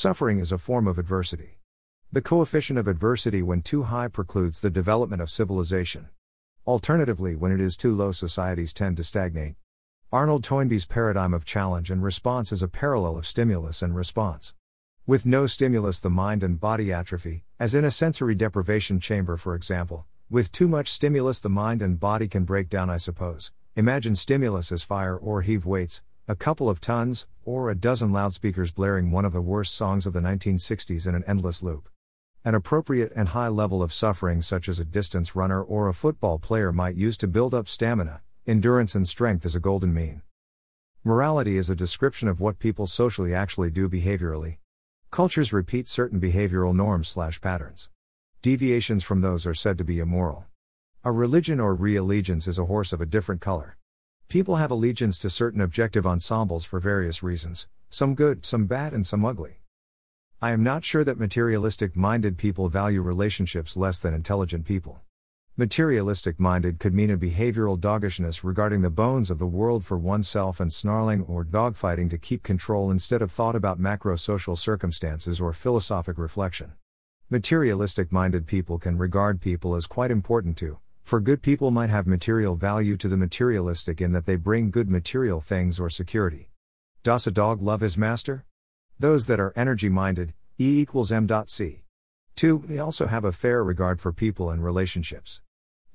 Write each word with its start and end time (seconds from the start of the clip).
Suffering 0.00 0.38
is 0.38 0.52
a 0.52 0.58
form 0.58 0.86
of 0.86 0.96
adversity. 0.96 1.58
The 2.12 2.22
coefficient 2.22 2.78
of 2.78 2.86
adversity 2.86 3.42
when 3.42 3.62
too 3.62 3.82
high 3.82 4.06
precludes 4.06 4.60
the 4.60 4.70
development 4.70 5.20
of 5.20 5.28
civilization. 5.28 6.08
Alternatively, 6.68 7.34
when 7.34 7.50
it 7.50 7.60
is 7.60 7.76
too 7.76 7.92
low, 7.92 8.12
societies 8.12 8.72
tend 8.72 8.96
to 8.98 9.02
stagnate. 9.02 9.56
Arnold 10.12 10.44
Toynbee's 10.44 10.86
paradigm 10.86 11.34
of 11.34 11.44
challenge 11.44 11.90
and 11.90 12.00
response 12.00 12.52
is 12.52 12.62
a 12.62 12.68
parallel 12.68 13.18
of 13.18 13.26
stimulus 13.26 13.82
and 13.82 13.96
response. 13.96 14.54
With 15.04 15.26
no 15.26 15.48
stimulus, 15.48 15.98
the 15.98 16.10
mind 16.10 16.44
and 16.44 16.60
body 16.60 16.92
atrophy, 16.92 17.42
as 17.58 17.74
in 17.74 17.84
a 17.84 17.90
sensory 17.90 18.36
deprivation 18.36 19.00
chamber, 19.00 19.36
for 19.36 19.56
example. 19.56 20.06
With 20.30 20.52
too 20.52 20.68
much 20.68 20.92
stimulus, 20.92 21.40
the 21.40 21.48
mind 21.48 21.82
and 21.82 21.98
body 21.98 22.28
can 22.28 22.44
break 22.44 22.68
down, 22.68 22.88
I 22.88 22.98
suppose. 22.98 23.50
Imagine 23.74 24.14
stimulus 24.14 24.70
as 24.70 24.84
fire 24.84 25.16
or 25.16 25.42
heave 25.42 25.66
weights, 25.66 26.02
a 26.28 26.36
couple 26.36 26.70
of 26.70 26.80
tons, 26.80 27.26
or 27.44 27.70
a 27.70 27.74
dozen 27.74 28.12
loudspeakers 28.12 28.70
blaring 28.70 29.10
one 29.10 29.24
of 29.24 29.32
the 29.32 29.40
worst 29.40 29.74
songs 29.74 30.06
of 30.06 30.12
the 30.12 30.20
1960s 30.20 31.08
in 31.08 31.14
an 31.16 31.24
endless 31.26 31.62
loop. 31.62 31.88
An 32.44 32.54
appropriate 32.54 33.10
and 33.16 33.30
high 33.30 33.48
level 33.48 33.82
of 33.82 33.92
suffering, 33.92 34.42
such 34.42 34.68
as 34.68 34.78
a 34.78 34.84
distance 34.84 35.34
runner 35.34 35.62
or 35.62 35.88
a 35.88 35.94
football 35.94 36.38
player 36.38 36.70
might 36.70 36.94
use 36.94 37.16
to 37.16 37.26
build 37.26 37.54
up 37.54 37.66
stamina, 37.66 38.20
Endurance 38.46 38.94
and 38.94 39.08
strength 39.08 39.46
is 39.46 39.54
a 39.54 39.60
golden 39.60 39.94
mean. 39.94 40.20
Morality 41.02 41.56
is 41.56 41.70
a 41.70 41.74
description 41.74 42.28
of 42.28 42.40
what 42.40 42.58
people 42.58 42.86
socially 42.86 43.34
actually 43.34 43.70
do 43.70 43.88
behaviorally. 43.88 44.58
Cultures 45.10 45.54
repeat 45.54 45.88
certain 45.88 46.20
behavioral 46.20 46.74
norms 46.74 47.08
slash 47.08 47.40
patterns. 47.40 47.88
Deviations 48.42 49.02
from 49.02 49.22
those 49.22 49.46
are 49.46 49.54
said 49.54 49.78
to 49.78 49.84
be 49.84 49.98
immoral. 49.98 50.44
A 51.04 51.10
religion 51.10 51.58
or 51.58 51.74
re-allegiance 51.74 52.46
is 52.46 52.58
a 52.58 52.66
horse 52.66 52.92
of 52.92 53.00
a 53.00 53.06
different 53.06 53.40
color. 53.40 53.77
People 54.28 54.56
have 54.56 54.70
allegiance 54.70 55.16
to 55.20 55.30
certain 55.30 55.62
objective 55.62 56.06
ensembles 56.06 56.66
for 56.66 56.78
various 56.80 57.22
reasons, 57.22 57.66
some 57.88 58.14
good, 58.14 58.44
some 58.44 58.66
bad, 58.66 58.92
and 58.92 59.06
some 59.06 59.24
ugly. 59.24 59.60
I 60.42 60.50
am 60.50 60.62
not 60.62 60.84
sure 60.84 61.02
that 61.02 61.18
materialistic 61.18 61.96
minded 61.96 62.36
people 62.36 62.68
value 62.68 63.00
relationships 63.00 63.74
less 63.74 64.00
than 64.00 64.12
intelligent 64.12 64.66
people. 64.66 65.00
Materialistic 65.56 66.38
minded 66.38 66.78
could 66.78 66.92
mean 66.92 67.10
a 67.10 67.16
behavioral 67.16 67.80
doggishness 67.80 68.44
regarding 68.44 68.82
the 68.82 68.90
bones 68.90 69.30
of 69.30 69.38
the 69.38 69.46
world 69.46 69.82
for 69.82 69.96
oneself 69.96 70.60
and 70.60 70.74
snarling 70.74 71.22
or 71.22 71.42
dogfighting 71.42 72.10
to 72.10 72.18
keep 72.18 72.42
control 72.42 72.90
instead 72.90 73.22
of 73.22 73.32
thought 73.32 73.56
about 73.56 73.80
macro 73.80 74.14
social 74.14 74.56
circumstances 74.56 75.40
or 75.40 75.54
philosophic 75.54 76.18
reflection. 76.18 76.74
Materialistic 77.30 78.12
minded 78.12 78.46
people 78.46 78.78
can 78.78 78.98
regard 78.98 79.40
people 79.40 79.74
as 79.74 79.86
quite 79.86 80.10
important 80.10 80.58
too, 80.58 80.78
for 81.08 81.20
good 81.20 81.40
people 81.40 81.70
might 81.70 81.88
have 81.88 82.06
material 82.06 82.54
value 82.54 82.94
to 82.94 83.08
the 83.08 83.16
materialistic 83.16 83.98
in 83.98 84.12
that 84.12 84.26
they 84.26 84.36
bring 84.36 84.70
good 84.70 84.90
material 84.90 85.40
things 85.40 85.80
or 85.80 85.88
security. 85.88 86.50
Does 87.02 87.26
a 87.26 87.30
dog 87.30 87.62
love 87.62 87.80
his 87.80 87.96
master? 87.96 88.44
Those 88.98 89.24
that 89.26 89.40
are 89.40 89.54
energy 89.56 89.88
minded, 89.88 90.34
E 90.60 90.82
equals 90.82 91.10
m.c. 91.10 91.82
2. 92.36 92.64
They 92.66 92.78
also 92.78 93.06
have 93.06 93.24
a 93.24 93.32
fair 93.32 93.64
regard 93.64 94.02
for 94.02 94.12
people 94.12 94.50
and 94.50 94.62
relationships. 94.62 95.40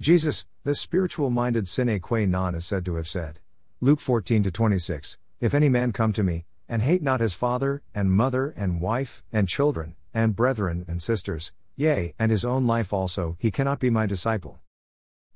Jesus, 0.01 0.47
the 0.63 0.73
spiritual 0.73 1.29
minded 1.29 1.67
sine 1.67 1.99
qua 1.99 2.25
non, 2.25 2.55
is 2.55 2.65
said 2.65 2.83
to 2.85 2.95
have 2.95 3.07
said. 3.07 3.39
Luke 3.81 3.99
14 3.99 4.41
26 4.41 5.19
If 5.39 5.53
any 5.53 5.69
man 5.69 5.91
come 5.91 6.13
to 6.13 6.23
me, 6.23 6.45
and 6.67 6.81
hate 6.81 7.03
not 7.03 7.21
his 7.21 7.35
father, 7.35 7.83
and 7.93 8.11
mother, 8.11 8.51
and 8.57 8.81
wife, 8.81 9.21
and 9.31 9.47
children, 9.47 9.95
and 10.11 10.35
brethren, 10.35 10.85
and 10.87 11.03
sisters, 11.03 11.51
yea, 11.75 12.15
and 12.17 12.31
his 12.31 12.43
own 12.43 12.65
life 12.65 12.91
also, 12.91 13.37
he 13.39 13.51
cannot 13.51 13.79
be 13.79 13.91
my 13.91 14.07
disciple. 14.07 14.62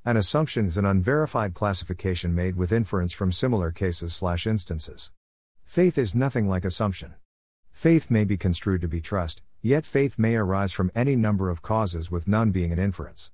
An 0.07 0.15
assumption 0.15 0.67
is 0.67 0.77
an 0.77 0.85
unverified 0.85 1.53
classification 1.53 2.33
made 2.33 2.55
with 2.55 2.71
inference 2.71 3.11
from 3.11 3.29
similar 3.29 3.71
cases 3.73 4.15
slash 4.15 4.47
instances. 4.47 5.11
Faith 5.65 5.97
is 5.97 6.15
nothing 6.15 6.47
like 6.47 6.63
assumption. 6.63 7.15
Faith 7.73 8.09
may 8.09 8.23
be 8.23 8.37
construed 8.37 8.79
to 8.79 8.87
be 8.87 9.01
trust, 9.01 9.41
yet 9.61 9.85
faith 9.85 10.17
may 10.17 10.37
arise 10.37 10.71
from 10.71 10.91
any 10.95 11.17
number 11.17 11.49
of 11.49 11.61
causes 11.61 12.09
with 12.09 12.25
none 12.25 12.51
being 12.51 12.71
an 12.71 12.79
inference. 12.79 13.31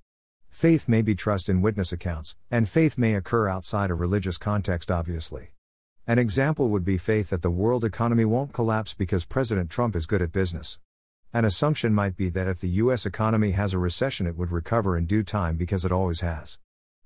Faith 0.50 0.88
may 0.88 1.00
be 1.00 1.14
trust 1.14 1.48
in 1.48 1.62
witness 1.62 1.92
accounts, 1.92 2.36
and 2.50 2.68
faith 2.68 2.98
may 2.98 3.14
occur 3.14 3.48
outside 3.48 3.88
a 3.88 3.94
religious 3.94 4.36
context, 4.36 4.90
obviously. 4.90 5.50
An 6.08 6.18
example 6.18 6.70
would 6.70 6.84
be 6.84 6.98
faith 6.98 7.30
that 7.30 7.42
the 7.42 7.52
world 7.52 7.84
economy 7.84 8.24
won't 8.24 8.52
collapse 8.52 8.94
because 8.94 9.24
President 9.24 9.70
Trump 9.70 9.94
is 9.94 10.06
good 10.06 10.22
at 10.22 10.32
business. 10.32 10.80
An 11.32 11.44
assumption 11.44 11.94
might 11.94 12.16
be 12.16 12.30
that 12.30 12.48
if 12.48 12.60
the 12.60 12.68
US 12.82 13.06
economy 13.06 13.52
has 13.52 13.72
a 13.72 13.78
recession, 13.78 14.26
it 14.26 14.36
would 14.36 14.50
recover 14.50 14.96
in 14.96 15.06
due 15.06 15.22
time 15.22 15.56
because 15.56 15.84
it 15.84 15.92
always 15.92 16.20
has. 16.20 16.58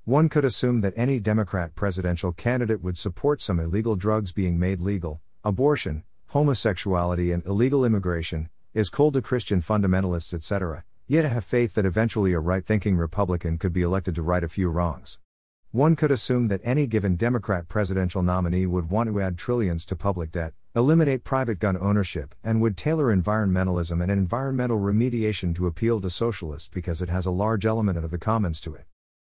One 0.09 0.31
could 0.31 0.47
assume 0.47 0.81
that 0.81 0.95
any 0.97 1.21
Democrat 1.21 1.75
presidential 1.75 2.33
candidate 2.33 2.83
would 2.83 2.97
support 2.97 3.43
some 3.43 3.61
illegal 3.61 3.95
drugs 3.95 4.33
being 4.33 4.59
made 4.59 4.81
legal, 4.81 5.21
abortion, 5.45 6.03
homosexuality, 6.29 7.31
and 7.31 7.45
illegal 7.45 7.85
immigration, 7.85 8.49
is 8.73 8.89
cold 8.89 9.13
to 9.13 9.21
Christian 9.21 9.61
fundamentalists, 9.61 10.33
etc., 10.33 10.85
Yet 11.07 11.27
have 11.27 11.45
faith 11.45 11.75
that 11.75 11.85
eventually 11.85 12.33
a 12.33 12.41
right 12.41 12.65
thinking 12.65 12.97
Republican 12.97 13.59
could 13.59 13.75
be 13.75 13.83
elected 13.83 14.15
to 14.15 14.23
right 14.23 14.43
a 14.43 14.49
few 14.49 14.71
wrongs. 14.71 15.19
One 15.73 15.95
could 15.95 16.11
assume 16.11 16.49
that 16.49 16.63
any 16.65 16.87
given 16.87 17.17
Democrat 17.17 17.69
presidential 17.69 18.23
nominee 18.23 18.65
would 18.65 18.89
want 18.89 19.11
to 19.11 19.21
add 19.21 19.37
trillions 19.37 19.85
to 19.85 19.95
public 19.95 20.33
debt, 20.33 20.55
eliminate 20.75 21.23
private 21.23 21.59
gun 21.59 21.77
ownership, 21.77 22.35
and 22.43 22.63
would 22.63 22.79
tailor 22.79 23.15
environmentalism 23.15 24.03
and 24.03 24.11
environmental 24.11 24.79
remediation 24.79 25.55
to 25.57 25.67
appeal 25.67 26.01
to 26.01 26.09
socialists 26.09 26.71
because 26.71 27.03
it 27.03 27.11
has 27.11 27.27
a 27.27 27.31
large 27.31 27.67
element 27.67 27.99
of 27.99 28.11
the 28.11 28.17
commons 28.17 28.59
to 28.63 28.75
it. 28.75 28.87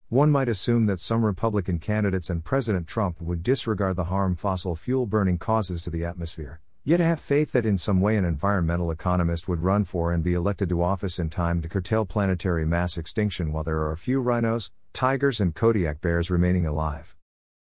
One 0.08 0.30
might 0.30 0.48
assume 0.48 0.86
that 0.86 1.00
some 1.00 1.24
Republican 1.24 1.78
candidates 1.78 2.30
and 2.30 2.42
President 2.42 2.86
Trump 2.86 3.20
would 3.20 3.42
disregard 3.42 3.96
the 3.96 4.04
harm 4.04 4.36
fossil 4.36 4.74
fuel 4.74 5.04
burning 5.04 5.36
causes 5.36 5.82
to 5.82 5.90
the 5.90 6.04
atmosphere, 6.04 6.60
Yet 6.88 7.00
have 7.00 7.20
faith 7.20 7.52
that 7.52 7.66
in 7.66 7.76
some 7.76 8.00
way 8.00 8.16
an 8.16 8.24
environmental 8.24 8.90
economist 8.90 9.46
would 9.46 9.62
run 9.62 9.84
for 9.84 10.10
and 10.10 10.24
be 10.24 10.32
elected 10.32 10.70
to 10.70 10.82
office 10.82 11.18
in 11.18 11.28
time 11.28 11.60
to 11.60 11.68
curtail 11.68 12.06
planetary 12.06 12.64
mass 12.64 12.96
extinction 12.96 13.52
while 13.52 13.62
there 13.62 13.80
are 13.80 13.92
a 13.92 13.98
few 13.98 14.22
rhinos, 14.22 14.70
tigers, 14.94 15.38
and 15.38 15.54
Kodiak 15.54 16.00
bears 16.00 16.30
remaining 16.30 16.64
alive. 16.64 17.14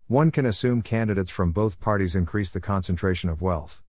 One 0.08 0.32
can 0.32 0.46
assume 0.46 0.82
candidates 0.82 1.30
from 1.30 1.52
both 1.52 1.82
parties 1.82 2.16
increase 2.16 2.54
the 2.54 2.62
concentration 2.62 3.30
of 3.30 3.42
wealth. 3.42 3.84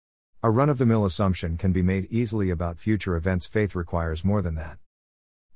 A 0.44 0.50
run 0.50 0.68
of 0.68 0.78
the 0.78 0.86
mill 0.86 1.04
assumption 1.04 1.56
can 1.56 1.72
be 1.72 1.82
made 1.82 2.06
easily 2.08 2.50
about 2.50 2.78
future 2.78 3.16
events, 3.16 3.44
faith 3.44 3.74
requires 3.74 4.24
more 4.24 4.40
than 4.40 4.54
that. 4.54 4.78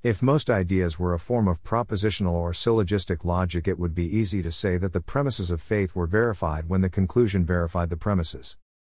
If 0.04 0.22
most 0.22 0.48
ideas 0.48 0.96
were 0.96 1.12
a 1.12 1.18
form 1.18 1.48
of 1.48 1.64
propositional 1.64 2.30
or 2.30 2.54
syllogistic 2.54 3.24
logic, 3.24 3.66
it 3.66 3.80
would 3.80 3.96
be 3.96 4.16
easy 4.16 4.42
to 4.42 4.52
say 4.52 4.78
that 4.78 4.92
the 4.92 5.00
premises 5.00 5.50
of 5.50 5.60
faith 5.60 5.96
were 5.96 6.06
verified 6.06 6.68
when 6.68 6.82
the 6.82 6.88
conclusion 6.88 7.44
verified 7.44 7.90
the 7.90 7.96
premises. 7.96 8.56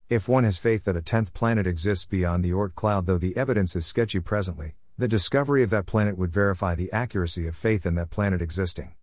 If 0.08 0.28
one 0.28 0.42
has 0.42 0.58
faith 0.58 0.82
that 0.86 0.96
a 0.96 1.00
tenth 1.00 1.32
planet 1.34 1.68
exists 1.68 2.04
beyond 2.04 2.44
the 2.44 2.50
Oort 2.50 2.74
cloud, 2.74 3.06
though 3.06 3.16
the 3.16 3.36
evidence 3.36 3.76
is 3.76 3.86
sketchy 3.86 4.18
presently, 4.18 4.74
the 4.96 5.06
discovery 5.06 5.62
of 5.62 5.70
that 5.70 5.86
planet 5.86 6.18
would 6.18 6.32
verify 6.32 6.74
the 6.74 6.92
accuracy 6.92 7.46
of 7.46 7.54
faith 7.54 7.86
in 7.86 7.94
that 7.94 8.10
planet 8.10 8.42
existing. 8.42 8.94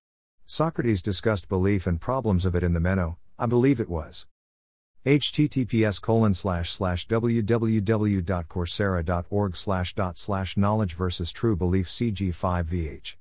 Socrates 0.46 1.02
discussed 1.02 1.48
belief 1.48 1.88
and 1.88 2.02
problems 2.02 2.46
of 2.46 2.56
it 2.56 2.64
in 2.64 2.74
the 2.74 2.82
Meno, 2.82 3.20
I 3.40 3.46
believe 3.46 3.80
it 3.80 3.90
was. 3.90 4.28
Https 5.06 6.02
colon 6.02 6.34
slash 6.34 6.72
slash 6.72 7.08
www.coursera.org 7.08 9.56
slash 9.56 9.94
dot 9.94 10.18
slash 10.18 10.58
knowledge 10.58 10.96
versus 10.96 11.32
true 11.32 11.56
belief 11.56 11.88
cg5vh 11.88 13.14